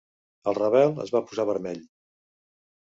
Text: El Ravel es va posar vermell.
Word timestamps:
El 0.51 0.57
Ravel 0.59 0.95
es 1.05 1.13
va 1.17 1.23
posar 1.29 1.47
vermell. 1.53 1.87